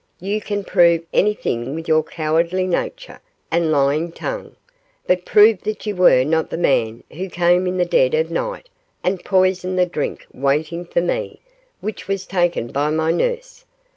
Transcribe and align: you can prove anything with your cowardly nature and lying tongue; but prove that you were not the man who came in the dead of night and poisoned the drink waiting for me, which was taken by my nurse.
you 0.19 0.41
can 0.41 0.63
prove 0.63 1.05
anything 1.13 1.75
with 1.75 1.87
your 1.87 2.01
cowardly 2.01 2.65
nature 2.65 3.19
and 3.51 3.71
lying 3.71 4.11
tongue; 4.11 4.55
but 5.05 5.25
prove 5.25 5.61
that 5.61 5.85
you 5.85 5.95
were 5.95 6.23
not 6.23 6.49
the 6.49 6.57
man 6.57 7.03
who 7.11 7.29
came 7.29 7.67
in 7.67 7.77
the 7.77 7.85
dead 7.85 8.15
of 8.15 8.31
night 8.31 8.67
and 9.03 9.23
poisoned 9.23 9.77
the 9.77 9.85
drink 9.85 10.25
waiting 10.33 10.85
for 10.85 11.01
me, 11.01 11.39
which 11.81 12.07
was 12.07 12.25
taken 12.25 12.65
by 12.71 12.89
my 12.89 13.11
nurse. 13.11 13.63